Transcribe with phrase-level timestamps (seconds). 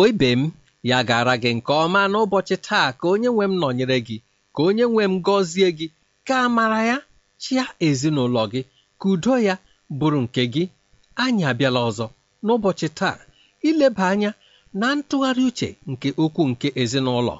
[0.00, 0.42] Igbo ibe m
[0.90, 4.16] ya gara gị nke ọma n'ụbọchị taa ka onye nwe m nọnyere gị
[4.54, 5.86] ka onye nwe m gọzie gị
[6.26, 6.96] ka amara ya
[7.42, 8.60] chịa ezinụlọ gị
[9.00, 9.54] ka udo ya
[9.98, 10.64] bụrụ nke gị.
[11.22, 12.06] Anyị abịala ọzọ
[12.44, 13.16] n'ụbọchị taa
[13.68, 14.30] ileba anya
[14.80, 17.34] na ntụgharị uche nke okwu nke ezinụlọ.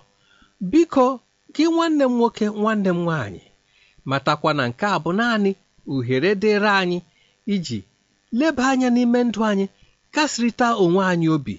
[0.71, 1.07] Biko
[1.55, 3.43] gị nwanne m nwoke nwanne m nwaanyị
[4.11, 5.51] matakwa na nke a bụ naanị
[5.95, 6.99] uhere dịrị anyị
[7.55, 7.79] iji
[8.39, 9.67] leba anya n'ime ndụ anyị
[10.15, 11.57] kasịrịta onwe anyị obi.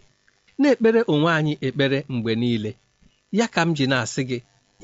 [0.61, 2.71] Na-ekpere onwe anyị ekpere mgbe niile.
[3.37, 4.37] Ya ka m ji na-asị gị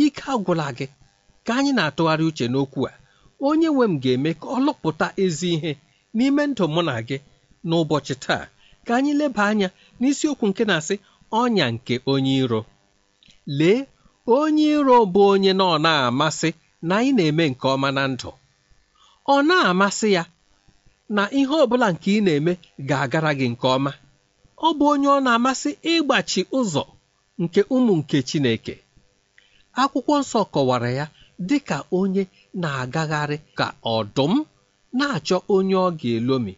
[0.05, 0.88] ike agwụla gị.
[1.45, 2.93] Ka anyị na-atụgharị uche n'okwu a.
[3.47, 5.71] Onye nwe m ga-eme ka ọ lụpụta ezi ihe
[6.15, 7.17] n'ime ndụ mụ na gị.
[7.67, 8.43] N'ụbọchị taa
[8.85, 9.67] ka anyị leba anya
[9.99, 10.95] n'isiokwu nke na-asị
[11.41, 12.61] ọnya nke onye iro.
[13.59, 13.79] Lee
[14.38, 16.49] onye iro bụ onye na ọ na-amasị
[16.88, 18.29] na anyị na-eme nke ọma na ndụ.
[19.33, 20.23] Ọ na-amasị ya
[21.15, 22.51] na ihe ọ bụla nke ị na-eme
[22.89, 23.91] ga-agara gị nke ọma.
[24.66, 26.84] Ọ bụ onye ọ na-amasị ịgbachi ụzọ
[27.41, 28.75] nke ụmụ nke Chineke.
[29.81, 31.06] Akwụkwọ nsọ kọwara ya
[31.47, 32.23] dị ka onye
[32.62, 34.34] na-agagharị ka ọdụm
[34.97, 36.53] na-achọ onye ọ ga-elomi.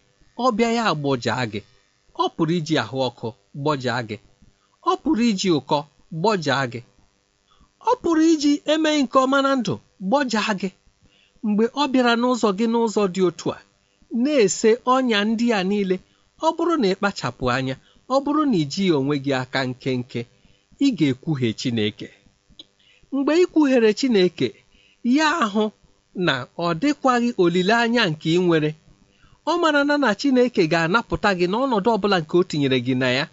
[0.46, 1.60] Ọbịa ya gbọjaa gị
[2.24, 3.28] ọ pụrụ iji ahụ ọkụ
[3.62, 4.18] gbọjaa gị
[4.92, 5.78] ọ pụrụ iji ụkọ
[6.20, 6.80] gbọjaa gị
[7.90, 9.74] ọ pụrụ iji emeghị nke ọma na ndụ
[10.08, 10.70] gbọjaa gị
[11.48, 13.60] mgbe ọ bịara n'ụzọ gị n'ụzọ dị otu a
[14.24, 15.96] na-ese ọnya ndị a niile
[16.46, 17.76] ọ bụrụ na ịkpachapụ anya
[18.14, 20.22] ọ bụrụ na ijighị onwe gị aka nkenke
[20.86, 22.08] ị ga-ekwughe Chineke.
[23.14, 24.48] Mgbe ị kwughere Chineke
[25.16, 25.64] ya ahụ
[26.26, 26.34] na
[26.66, 28.72] ọ dịkwaghị olileanya nke ị nwere.
[29.52, 33.26] Ọ mara na na Chineke ga-anapụta gị n'ọnọdụ ọbụla nke o tinyere gị na ya.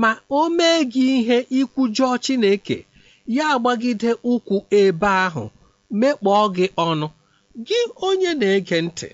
[0.00, 2.76] Ma o mee gị ihe ikwujọọ Chineke
[3.36, 5.44] ya agbagide ụkwụ ebe ahụ
[6.00, 7.06] mekpọọ gị ọnụ.
[7.66, 9.08] Gị onye na-ege ntị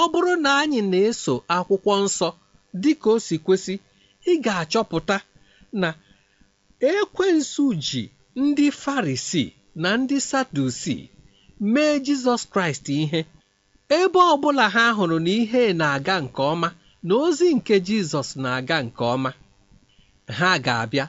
[0.00, 2.28] ọ bụrụ na anyị na-eso akwụkwọ nsọ
[2.82, 3.74] dị ka o si kwesị
[4.30, 5.16] ị ga-achọpụta
[5.80, 5.88] na
[6.92, 8.02] ekwensu ji
[8.42, 9.44] ndị farisi
[9.82, 10.96] na ndị sadusi
[11.72, 13.20] mee jizọs kraịst ihe.
[13.98, 16.68] Ebe ọ bụla ha hụrụ na ihe na-aga nke ọma
[17.06, 19.30] na ozi nke jizọs na-aga nke ọma
[20.38, 21.06] ha ga-abịa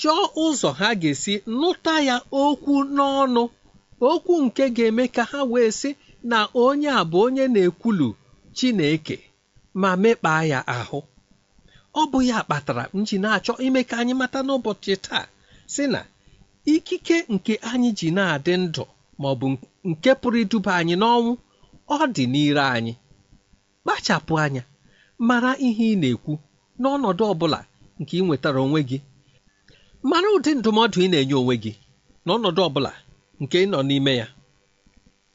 [0.00, 3.42] chọọ ụzọ ha ga-esi nụta ya okwu n'ọnụ
[4.10, 5.90] okwu nke ga-eme ka ha wee sị
[6.30, 8.08] na onye a bụ onye na-ekwulu
[8.56, 9.16] Chineke.
[9.80, 11.00] Ma mekpaa ya ahụ.
[12.00, 15.24] Ọ bụ ya kpatara m ji na-achọ ime ka anyị mata n'ụbọchị taa
[15.74, 16.00] sị na
[16.72, 18.84] ikike nke anyị ji na-adị ndụ
[19.20, 19.46] ma ọ bụ
[19.90, 21.32] nke pụrụ iduba anyị n'ọnwụ
[21.94, 22.92] ọ dị n'ire anyị.
[23.84, 24.62] Kpachapụ anya
[25.28, 26.32] mara ihe ị na-ekwu
[26.80, 27.60] n'ọnọdụ ọ bụla
[28.00, 28.98] nke ị nwetara onwe gị.
[30.10, 31.72] Mara ụdị ndụmọdụ ị na-enye onwe gị
[32.26, 32.92] n'ọnọdụ ọ bụla
[33.40, 34.26] nke ị nọ n'ime ya.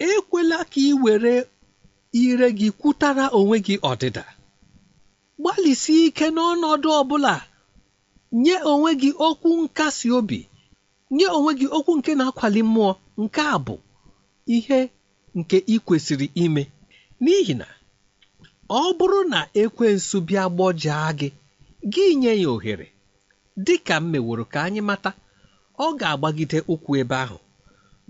[0.08, 1.34] Ekwela ka ị were
[2.12, 4.24] ire gị kwutara onwe gị ọdịda.
[5.42, 7.36] Gbalịsie ike n'ọnọdụ ọ bụla
[8.44, 10.40] nye onwe gị okwu nkasi obi.
[11.16, 12.92] Nye onwe gị okwu nke na-akwali mmụọ.
[13.22, 13.76] Nke a bụ
[14.56, 14.80] ihe
[15.38, 16.64] nke ị kwesịrị ime.
[17.24, 17.68] N'ihi na
[18.70, 21.30] ọ bụrụ na ekwensu bịa gbọjaa gị
[21.94, 22.88] gị nye ya ohere.
[23.66, 25.12] Dị ka m meworo ka anyị mata
[25.80, 27.38] ọ ga-agbagide ụkwụ ebe ahụ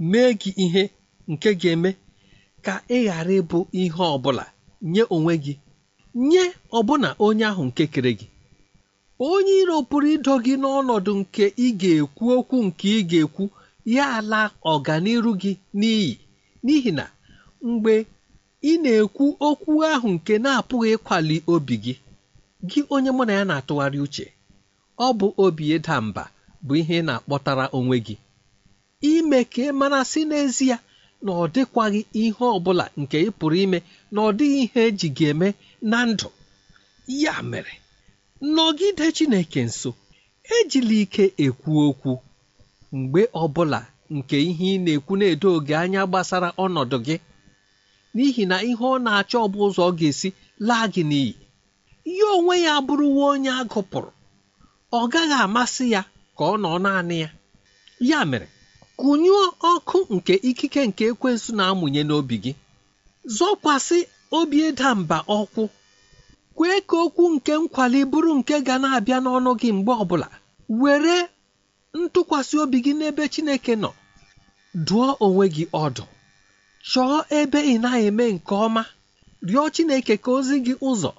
[0.09, 0.83] mee gị ihe
[1.31, 1.89] nke ga-eme
[2.65, 4.45] ka ị ghara ịbụ ihe ọ bụla
[4.91, 5.53] nye onwe gị
[6.29, 6.43] nye
[6.77, 8.27] ọbụna onye ahụ nke kere gị.
[9.29, 13.43] Onye iro pụrụ ịdọ gị n'ọnọdụ nke ị ga-ekwu okwu nke ị ga-ekwu
[13.95, 14.41] ya ala
[14.71, 16.11] ọganiru gị n'iyi.
[16.63, 17.05] N'ihi na
[17.67, 17.93] mgbe
[18.71, 21.93] ị na-ekwu okwu ahụ nke na-apụghị ịkwali obi gị
[22.69, 24.25] gị onye mụ na ya na-atụgharị uche
[25.05, 26.23] ọ bụ obi ịda mba
[26.65, 28.15] bụ ihe ị na-akpọtara onwe gị.
[29.11, 30.75] Ime ka ị mara si n'ezie
[31.25, 33.79] na ọ dịkwaghị ihe ọ bụla nke ị pụrụ ime
[34.13, 35.47] na ọ dịghị ihe eji gị eme
[35.91, 36.27] na ndụ.
[37.23, 37.73] Ya mere
[38.55, 39.89] nọgide Chineke nso
[40.55, 42.11] ejila ike ekwu okwu
[42.97, 43.79] mgbe ọbụla
[44.15, 47.15] nke ihe ị na-ekwu na-edo oge anya gbasara ọnọdụ gị
[48.15, 50.29] n'ihi na ihe ọ na-achọ ọ bụ ụzọ ọ ga-esi
[50.67, 51.33] laa gị n'iyi.
[52.17, 54.11] Ya onwe ya bụrụwa onye agụpụrụ
[54.99, 56.01] ọ gaghị amasị ya
[56.37, 57.29] ka ọ nọ naanị ya.
[58.09, 58.47] Ya mere
[58.99, 62.51] kụnyụọ ọkụ nke ikike nke ekwensu na-amụnye n'obi gị.
[63.37, 63.99] Zọkwasị
[64.37, 65.63] obi ịda mba ọkwụ
[66.55, 70.27] kwee ka okwu nke nkwali bụrụ nke ga na-abịa n'ọnụ gị mgbe ọbụla.
[70.81, 71.15] Were
[71.99, 73.89] ntụkwasị obi gị n'ebe Chineke nọ.
[74.87, 76.03] Dụọ onwe gị ọdụ.
[76.91, 78.83] Chọọ ebe ị naghị eme nke ọma.
[79.47, 81.11] Rịọ Chineke ka ozi gị ụzọ.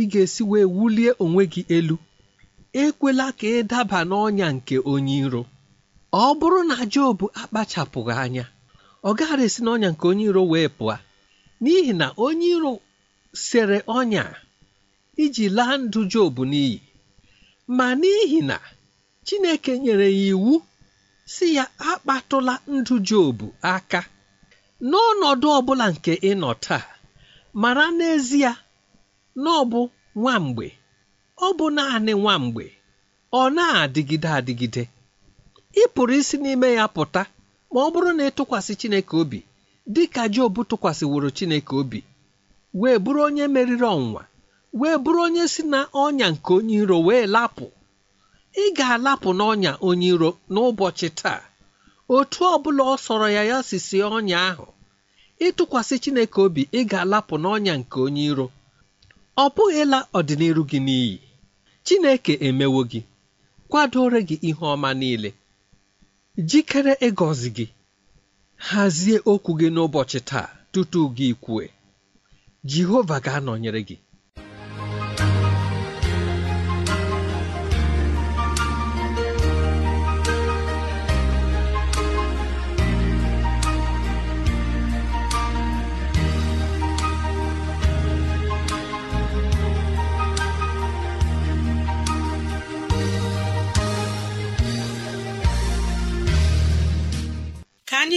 [0.00, 1.96] Ị ga-esi wee wulie onwe gị elu.
[2.82, 5.42] Ekwela ka ị daba n'ọnya nke onye iro.
[6.12, 8.44] Ọ bụrụ na Job akpachapụghị anya
[9.08, 10.94] ọ gaghara esi n'ọnya nke onye iro wee pụọ
[11.62, 12.72] n'ihi na onye iro
[13.46, 14.24] sere ọnya
[15.24, 16.78] iji laa ndụ Job n'iyi.
[17.76, 18.56] Ma n'ihi na
[19.26, 20.54] Chineke nyere ya iwu
[21.32, 23.38] si ya akpatụla ndụ Job
[23.74, 24.00] aka.
[24.90, 26.84] N'ọnọdụ ọ bụla nke ị nọ taa
[27.60, 28.52] mara n'ezie
[29.42, 29.80] na ọ bụ
[30.20, 30.66] nwa mgbe
[31.46, 32.64] ọ bụ naanị nwa mgbe
[33.32, 34.82] ọ na-adịgide adịgide
[35.82, 37.22] ị pụrụ isi n'ime ya pụta
[37.72, 39.38] ma ọ bụrụ na ịtụkwasị Chineke obi
[39.94, 42.00] dị ka Job tụkwasịworo Chineke obi
[42.80, 44.22] wee bụrụ onye meriri ọnwụnwa
[44.80, 47.66] wee bụrụ onye si na ọnya nke onye iro wee lapụ.
[48.62, 51.40] Ị ga-alapụ n'ọnya onye iro n'ụbọchị taa.
[52.16, 54.66] Otu ọ bụla ọ sọrọ ya ya sisi ọnya ahụ.
[55.46, 58.46] Ịtụkwasị Chineke obi ị ga-alapụ n'ọnya nke onye iro.
[59.42, 61.16] Ọ bụghị ịla ọdịnihu gị n'iyi.
[61.86, 63.00] Chineke emewo gị
[63.70, 65.30] kwadoro gị ihe ọma niile.
[66.36, 67.66] Jikere ịgọzi gị
[68.68, 71.64] hazie okwu gị n'ụbọchị taa tutu gị kwue
[72.70, 73.96] Jehova ga-anọnyere gị.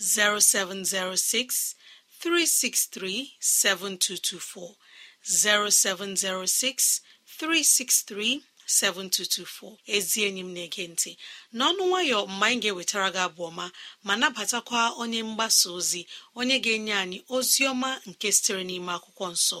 [0.00, 1.74] 0706
[2.20, 4.76] 363 7224
[5.22, 7.00] 0706
[7.40, 11.12] 363 7224 ezi enyi m na-ege ntị.
[11.56, 13.66] N'ọnụ nwayọ mgbe anyị ga-ewetara gị abụ ọma
[14.06, 16.02] ma nabatakwa onye mgbasa ozi
[16.38, 19.60] onye ga-enye anyị ozi ọma nke sitere n'ime akwụkwọ nsọ.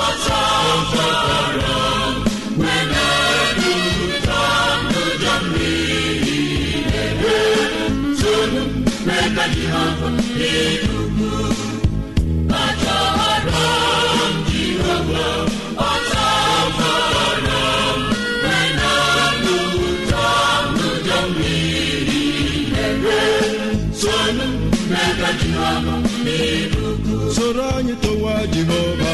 [27.35, 29.13] soro anyị towa jehova.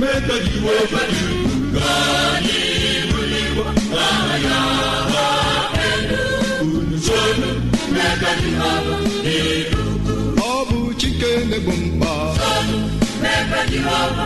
[0.00, 1.45] Mee ka jehova
[10.50, 12.12] ọ bụ chike na-egbo mkpa.
[13.22, 14.24] Mee ka jehova.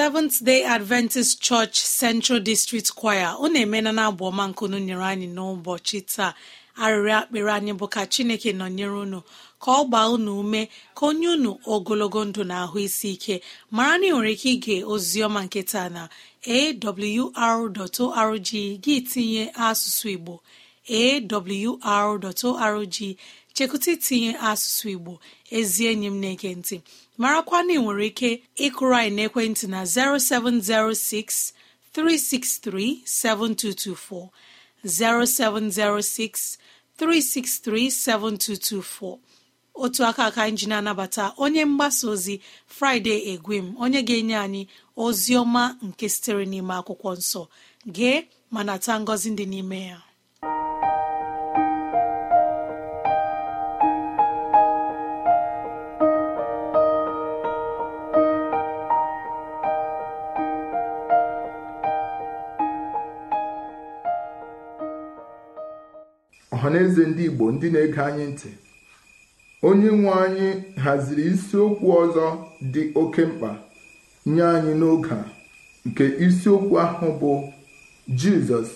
[0.00, 3.34] Seventh day adventist church central district choir.
[3.40, 6.32] Unu emena na abụ ọma nkunu nyere anyị n'ụbọchị taa.
[6.84, 9.20] Arịrịọ akpịrị anyị bụ ka chineke nọnyere unu.
[9.62, 10.62] Ka ọ gbaa unu ume
[10.96, 13.34] ka onye unu ogologo ndụ na ahụ isi ike
[13.76, 15.60] mara na ị nwere ike ige oziọma nke
[15.96, 16.02] na
[16.56, 18.48] awr.org
[18.84, 20.34] gị tinye asụsụ igbo.
[21.00, 22.96] Awr.org
[23.54, 25.12] chekwụta itinye asụsụ igbo
[25.58, 26.50] ezi enyi m na-ege
[27.20, 28.30] marakwa na ị nwere ike
[28.66, 31.52] ịkụrụ anyị n'ekwentị na 0706
[31.94, 34.28] 363 7224
[34.84, 36.58] 0706
[36.98, 39.18] 363 7224
[39.84, 42.34] otu aka aka anyị na-anabata onye mgbasa ozi
[42.76, 44.62] fraịde egwem onye ga-enye anyị
[45.04, 47.42] ozi ọma nke sitere n'ime akwụkwọ nsọ.
[47.94, 48.18] Gee
[48.52, 49.98] ma nata ngọzi dị n'ime ya.
[66.54, 68.50] Ọhaneze ndị igbo ndị na-ege anyị ntị
[69.68, 70.48] onye nwe anyị
[70.84, 72.26] haziri isiokwu ọzọ
[72.72, 73.50] dị oke mkpa
[74.26, 75.24] nye anyị n'oge a
[75.86, 77.32] nke isiokwu ahụ bụ
[78.20, 78.68] jizọs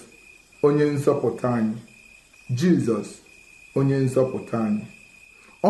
[0.67, 1.79] onye nzọpụta anyị.
[2.59, 3.09] Jizọs
[3.79, 4.85] onye nzọpụta anyị.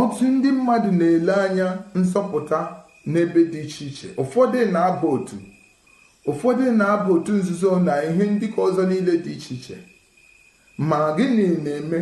[0.00, 1.68] Ọtụ ndị mmadụ na-ele anya
[2.00, 2.58] nzọpụta
[3.12, 4.08] n'ebe dị iche iche.
[4.22, 5.36] Ụfọdụ na-aba otu
[6.30, 9.76] ụfọdụ na-aba otu nzuzo na ihe ndị ka ọzọ niile dị iche iche.
[10.88, 11.98] Ma gịnị na-eme?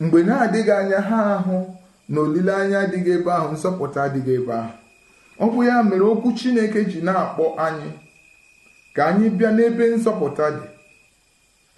[0.00, 1.56] Mgbe na-adịghị anya ha ahụ
[2.12, 4.72] na olileanya adịghị ebe ahụ nzọpụta adịghị ebe ahụ.
[5.42, 7.88] Ọ bụ ya mere okwu chineke ji na-akpọ anyị
[8.94, 10.66] ka anyị bịa n'ebe nzọpụta dị.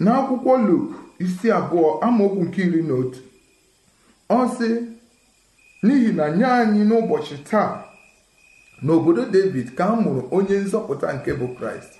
[0.03, 0.83] N'akwụkwọ luk
[1.23, 3.19] isi abụọ amaokwu nke iri na otu
[4.29, 4.69] ọ sị
[5.85, 7.71] n'ihi na nye anyị n'ụbọchị taa
[8.85, 11.91] n'obodo david ka a mụrụ onye nzọpụta nke bụ kraịst.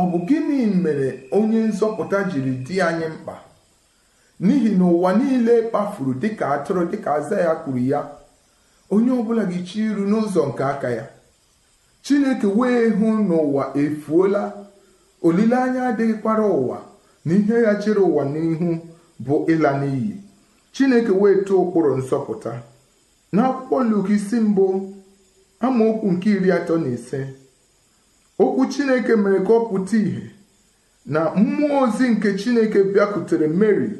[0.00, 3.34] Ọ bụ gịnị mere onye nzọpụta jiri dị anyị mkpa?
[4.40, 8.00] N'ihi na ụwa niile kpafuru dịka atụrụ dịka aza ya kwuru ya.
[8.90, 11.04] Onye ọbụla ga-echi iru n'ụzọ nke aka ya.
[12.04, 14.42] Chineke wee hụ n'ụwa efuola.
[15.26, 16.78] Olileanya adịghịkwara ụwa
[17.24, 18.68] na ihe ya chere ụwa n'ihu
[19.24, 20.12] bụ ịla n'iyi.
[20.74, 22.52] Chineke wee tụọ ụkpụrụ nsọpụta.
[23.34, 24.66] N'akwụkwọ Luk isi mbụ
[25.64, 27.20] amaokwu nke iri atọ na ise
[28.42, 30.24] okwu chineke mere ka ọ pụta ìhè
[31.06, 33.90] na mmụọ ozi nke chineke bịakwutere mary.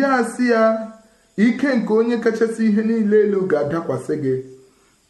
[0.00, 0.62] Ya sị ya.
[1.36, 4.34] Ike nke onye kachasị ihe niile elu ga-adakwasị gị.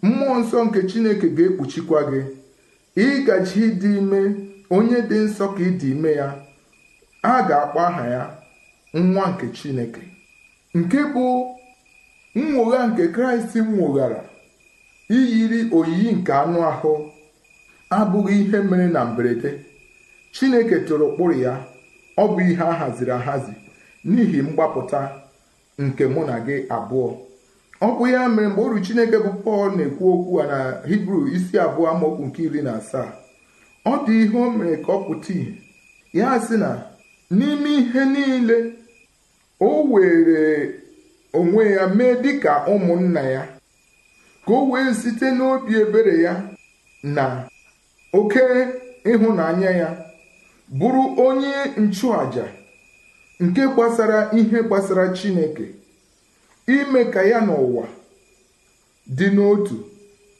[0.02, 2.20] Mmụọ nsọ nke chineke ga-ekpuchikwa gị.
[3.04, 4.20] Ịgaji ịdị ime
[4.76, 6.28] onye dị nsọ ka ịdị ime ya.
[7.22, 8.22] A ga-akpọ aha ya
[8.94, 10.02] nwa nke chineke.
[10.74, 11.24] Nke bụ
[12.34, 14.20] nnwogha nke kraịst nwoghara
[15.16, 16.92] iyiri oyiyi nke anụ ahụ
[17.98, 19.50] abụghị ihe mere na mberede.
[20.34, 21.54] Chineke tụrụ ụkpụrụ ya.
[22.16, 23.52] Ọ bụ ihe a haziri ahazi.
[24.04, 25.00] N'ihi mgbapụta
[25.78, 27.08] nke mụ na gị abụọ.
[27.80, 31.56] Ọ bụ ya mere mgbe oru chineke bụ pọl na-ekwu okwu a na hibru isi
[31.64, 33.08] abụọ amaokwu nke iri na asaa.
[33.86, 35.52] Ọ dị ihe o mere ka ọ pụta ìhè.
[36.18, 36.70] Ya sị na
[37.30, 38.56] n'ime ihe niile
[39.60, 40.74] o were
[41.38, 43.42] onwe ya mee dịka ụmụnna ya
[44.46, 46.34] ka o wee site n'obi ebere ya
[47.02, 47.24] na
[48.18, 48.40] oke
[49.10, 49.88] ịhụnanya ya
[50.78, 52.44] bụrụ onye nchụàjà.
[53.40, 55.66] Nke gbasara ihe gbasara Chineke
[56.66, 57.84] ime ka ya n'ụwa
[59.16, 59.76] dị n'otu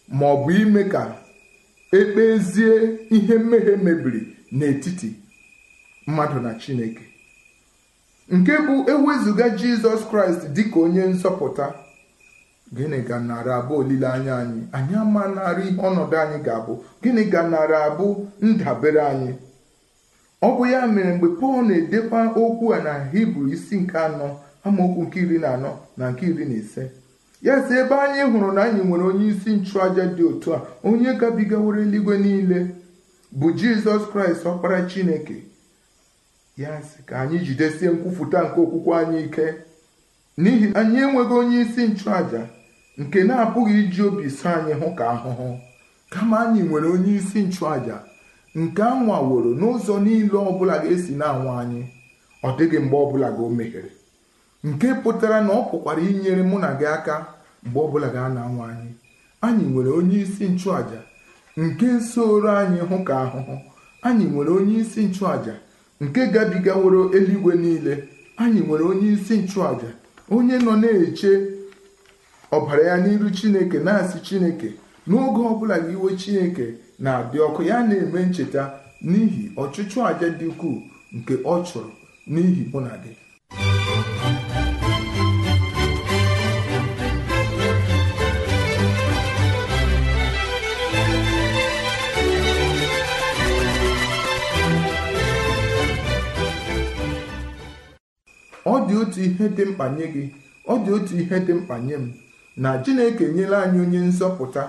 [0.08, 1.02] ma ọ bụ ime ka
[1.98, 2.72] ekpezie
[3.16, 5.08] ihe mmehie mebiri n'etiti
[6.06, 7.02] mmadụ na Chineke.
[8.30, 11.66] Nke bụ ewezụga Jizọs Kraịst dịka onye nzọpụta.
[12.76, 14.60] Gịnị ga nara abụ olileanya anyị?
[14.76, 15.22] Anyị ama
[15.62, 16.72] ihe ọnọdụ anyị ga-abụ.
[17.02, 18.06] Gịnị ga nara abụ
[18.48, 19.32] ndabere anyị?
[20.42, 24.28] Ọ bụ ya mere mgbe pọl na-edekwa okwu a na hibru isi nke anọ
[24.64, 26.90] amaokwu nke iri na anọ na nke iri na ise.
[27.42, 31.12] Ya si ebe anyị hụrụ na anyị nwere onye isi nchụaja dị otu a onye
[31.14, 32.66] gabigaworo eluigwe niile
[33.38, 35.36] bụ jizọs kraịst ọkpara chineke.
[36.56, 39.46] Ya sị ka anyị jidesie nkwupụta nke okwukwe anyị ike.
[40.38, 42.42] N'ihi anyị enweghị onye isi nchụaja
[42.98, 45.48] nke na-apụghị iji obi so anyị hụ ka ahụhụ.
[46.10, 47.96] Kama anyị nwere onye isi nchụaja
[48.54, 51.82] nke a nwaworo n'ụzọ niile ọbụla ga-esi na-anwa anyị.
[52.46, 53.90] Ọ dịghị mgbe ọbụla ga o meghere.
[54.64, 57.14] Nke pụtara na ọ pụkwara inyere mụ na gị aka
[57.64, 58.90] mgbe ọbụla ga na-anwa anyị.
[59.40, 61.00] Anyị nwere onye isi nchụaja
[61.56, 63.54] nke soro anyị hụ ka ahụhụ.
[64.02, 65.54] Anyị nwere onye isi nchụaja
[66.00, 67.94] nke gabigaworo eluigwe niile.
[68.36, 69.90] Anyị nwere onye isi nchụaja
[70.30, 71.32] onye nọ na-eche
[72.52, 74.68] ọbara ya n'iru chineke na-asị chineke
[75.08, 76.66] n'oge ọbụla gị iwe chineke
[76.98, 78.62] na-adị ọkụ ya na-eme ncheta
[79.10, 80.76] n'ihi ọchụchụ aja dị ukwuu
[81.16, 81.90] nke ọ chụrụ
[82.32, 83.12] n'ihi mụ na gị.
[98.72, 100.22] Ọ dị otu ihe dị mkpa nye gị
[100.72, 102.04] ọ dị otu ihe dị mkpa nye m
[102.56, 104.62] na Chineke nyela anyị onye nzọpụta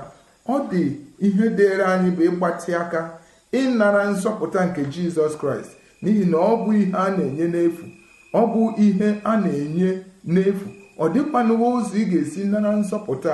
[0.47, 0.83] ọ dị
[1.25, 3.01] ihe dịịrị anyị bụ ịgbatị aka
[3.59, 7.85] ịnara nzọpụta nke Jizọs Kraịst n'ihi na ọ bụ ihe a na-enye n'efu.
[8.33, 9.89] Ọ bụ ihe a na-enye
[10.33, 10.65] n'efu.
[10.99, 13.33] Ọ dịkwanụwa ụzọ ị ga-esi nara nzọpụta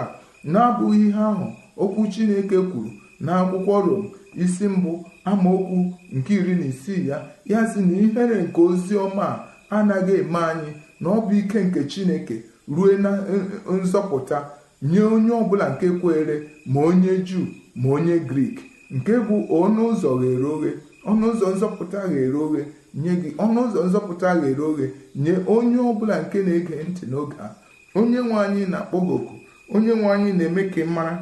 [0.53, 1.47] na-abụghị ihe ahụ
[1.83, 2.91] okwu Chineke kwuru
[3.25, 4.05] n'akwụkwọ Rom
[4.43, 4.91] isi mbụ
[5.29, 5.77] amaokwu
[6.15, 7.17] nke iri na isii ya
[7.51, 11.59] ya sị na ihere nke ozi ọma a anaghị eme anyị na ọ bụ ike
[11.67, 12.35] nke Chineke
[12.75, 13.11] rue na
[13.81, 14.37] nzọpụta.
[14.81, 18.55] Nye onye ọbụla nke kwere ma onye juu ma onye grik
[18.95, 20.71] nke bụ ọnụ ụzọ ghere oghe
[21.09, 22.61] ọnụ ụzọ nzọpụta ghere oghe
[23.01, 24.85] nye gị ọnụ ụzọ nzọpụta ghere oghe
[25.23, 27.47] nye onye ọbụla nke na-ege ntị n'oge a.
[27.97, 29.17] Onye nwe anyị na-akpọ gị
[29.75, 31.13] onye nwe anyị na-eme ka ị mara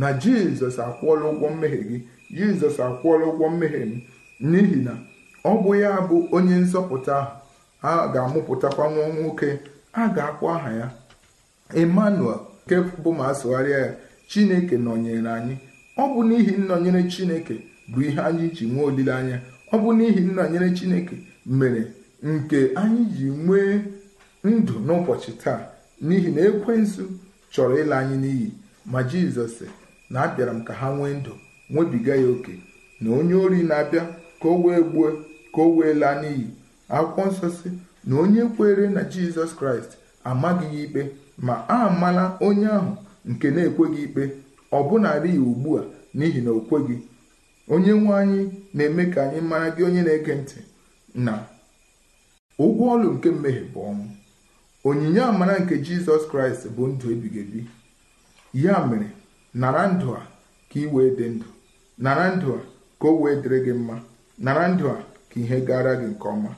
[0.00, 1.98] na jizọs akwụọla ụgwọ mmehie gị
[2.36, 3.92] jizọs akwụọla ụgwọ mmehie m
[4.50, 4.92] n'ihi na
[5.44, 7.32] ọ bụ ya bụ onye nzọpụta ahụ.
[7.88, 9.48] A ga-amụpụtakwa nwa nwoke
[9.92, 10.86] a ga-akpọ aha ya
[11.82, 12.40] emmanuel.
[12.66, 13.94] Nke bụ ma asụgharịa ya
[14.28, 15.56] chineke nọnyere anyị.
[15.98, 17.54] Ọ bụ n'ihi nnọnyere chineke
[17.92, 19.36] bụ ihe anyị ji nwee olileanya.
[19.72, 21.82] Ọ bụ n'ihi nnọnyere chineke mere
[22.22, 23.80] nke anyị ji nwee
[24.44, 25.60] ndụ n'ụbọchị taa.
[26.06, 27.02] N'ihi na ekwensu
[27.52, 28.48] chọrọ ịla anyị n'iyi
[28.92, 29.56] ma jizọs
[30.10, 31.32] na abịara m ka ha nwee ndụ
[31.70, 32.54] nwebiga ya oke
[33.00, 34.02] na onye ori na-abịa
[34.42, 35.08] ka o wee gbuo
[35.54, 36.46] ka o wee laa n'iyi.
[36.88, 37.68] Akwụkwọ nsọ si
[38.04, 39.92] na onye kwere na jizọs kraịst
[40.24, 41.02] amaghị ya ikpe
[41.38, 42.92] ma a amala onye ahụ
[43.30, 44.22] nke na-ekweghị ikpe
[44.78, 45.82] ọbụnarị ya ugbu a
[46.16, 46.96] n'ihi na o kweghị.
[47.68, 48.40] Onye nwe anyị
[48.74, 50.58] na-eme ka anyị mara gị onye na-ege ntị
[51.14, 51.32] na
[52.64, 54.06] ụgwọ ọlụ nke mmehie bụ ọnwụ.
[54.88, 57.60] Onyinye amara nke jizọs kraịst bụ ndụ ebighị ebi.
[58.62, 59.08] Ya mere
[59.60, 60.20] nara ndụ a
[60.70, 61.46] ka ị wee dị ndụ.
[62.04, 62.60] Nara ndụ a
[63.00, 63.96] ka o wee dịrị gị mma.
[64.44, 64.96] Nara ndụ a
[65.30, 66.50] ka ihe gara gị nke ọma.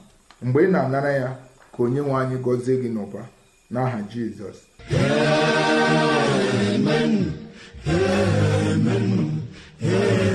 [0.43, 1.29] Mgbe ị na-anara ya
[1.73, 3.21] ka onye nwe anyị gọzie gị n'ụba.
[3.71, 4.59] n'aha jizọs
[6.75, 7.33] amen.
[7.87, 9.41] Amen.
[9.81, 10.28] Amen.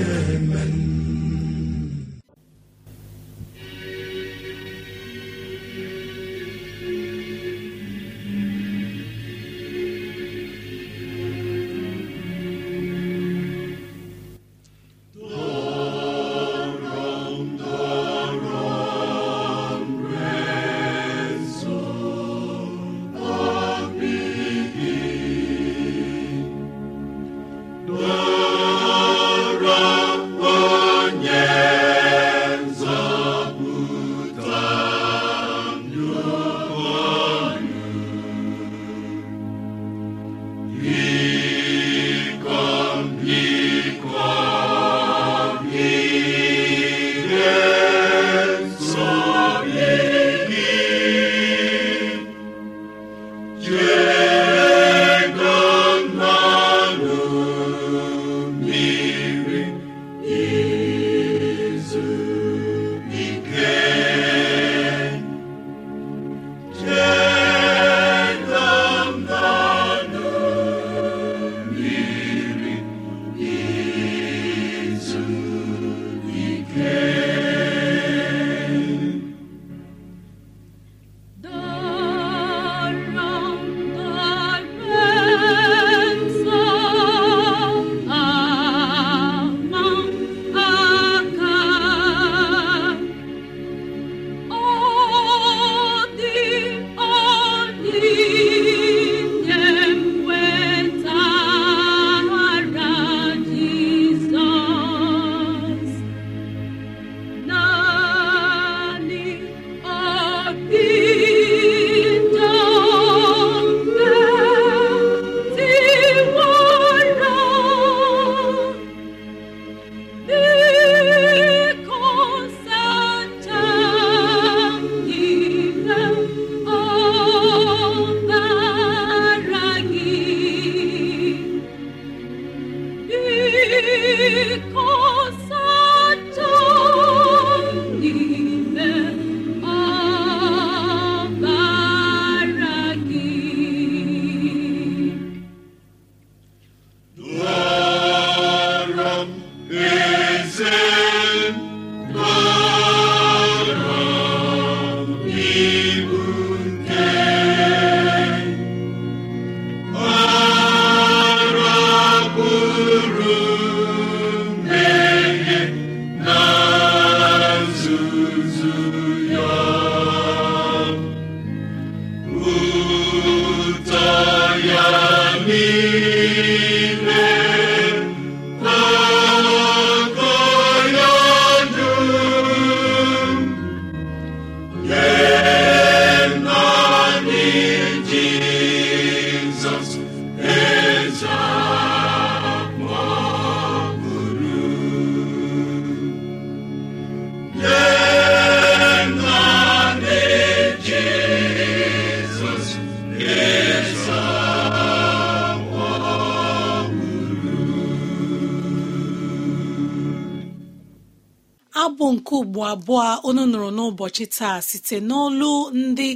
[212.25, 215.51] Nke ugbo abụọ unu nụrụ n'ụbọchị taa site n'olu
[215.83, 216.09] ndị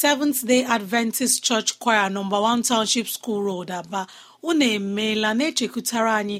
[0.00, 4.00] seventh day adventist church choir nọmba 1 township school road aba.
[4.48, 6.38] Unu emeela na-echekwutara anyị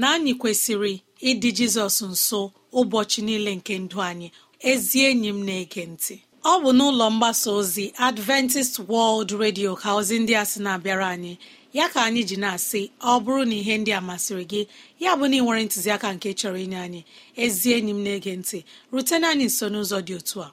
[0.00, 0.92] na anyị kwesịrị
[1.30, 2.40] ịdị jizọs nso
[2.78, 4.28] ụbọchị niile nke ndụ anyị.
[4.70, 6.14] Ezi enyi m na-ege ntị.
[6.44, 11.34] Ọ bụ n'ụlọ mgbasa ozi adventist world radio ka ozi ndị a sị na-abịara anyị.
[11.72, 14.62] Ya ka anyị ji na-asị ọ bụrụ na ihe ndị a masịrị gị
[15.00, 17.00] ya bụ na ị nwere ntụziaka nke chọrọ inye anyị
[17.44, 18.58] ezi enyi m na-ege ntị
[18.92, 20.48] rutena anyị nso n'ụzọ dị otu a.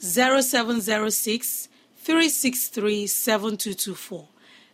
[0.00, 1.68] 0706
[2.06, 4.24] 363 7224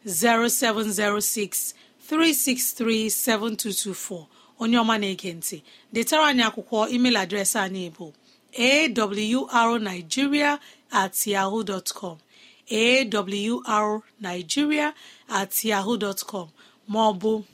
[0.06, 1.74] 0706
[2.10, 4.26] 363 7224
[4.62, 5.56] onye ọma na-ege ntị
[5.92, 8.06] detara anyị akwụkwọ email adreesị anyị bụ
[9.52, 10.58] awrnigeria
[10.90, 11.92] at yahoo dot
[12.70, 14.94] awrnigeria
[15.28, 16.48] at yahoo dot com
[16.92, 17.44] maọbụ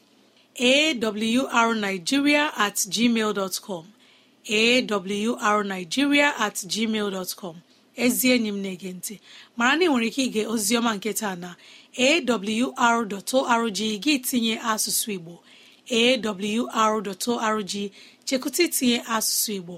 [0.61, 3.85] awrnigeria at gmail dot com
[4.49, 7.57] awrnigeria at gmail dot com.
[7.97, 9.15] Ezi enyi m na-ege ntị
[9.57, 11.51] mara na ị nwere ike ige oziọma nke taa na
[12.07, 15.35] awr.org gị tinye asụsụ Igbo
[15.99, 17.73] awr.org
[18.27, 19.75] chekụta itinye asụsụ Igbo.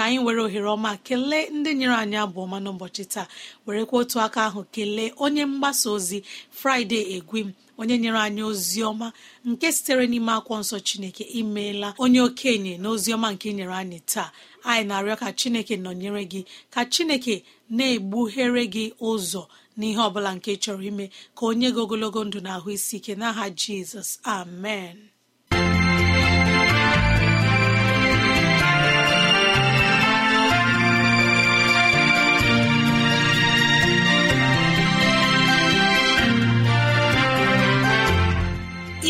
[0.00, 3.26] Ka anyị were ohere ọma kelee ndị nyere anyị abụọ ọma n'ụbọchị taa.
[3.66, 6.18] Werekwa otu aka ahụ kelee onye mgbasa ozi
[6.58, 7.48] fraịde egwim
[7.80, 9.06] onye nyere anyị ozi ọma
[9.48, 13.98] nke sitere n'ime akwụkwọ nsọ chineke imeela onye okenye na ozi ọma nke nyere anyị
[14.12, 14.28] taa?
[14.70, 16.40] Anyị na-arịọ ka chineke nọnyere gị
[16.74, 17.34] ka chineke
[17.76, 19.42] na-egbughere gị ụzọ
[19.78, 23.44] n'ihe ọbụla nke chọrọ ime ka onye gị ogologo ndụ na ahụ isi ike n'aha
[23.60, 24.10] jizọs.
[24.36, 25.09] Amen.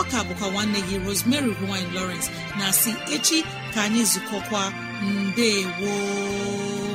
[0.00, 2.28] Ọ ka bụkwa nwanne gị Rosemary gine Lawrence.
[2.58, 3.38] Na si echi
[3.74, 4.62] ka anyị zukọkwa.
[5.02, 5.48] Mbe
[5.80, 6.93] woo